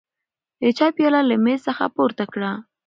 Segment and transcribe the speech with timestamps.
[0.61, 2.51] د چای پیاله له مېز څخه پورته کړه.